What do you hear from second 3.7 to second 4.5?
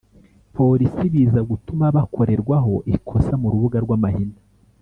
rw’amahina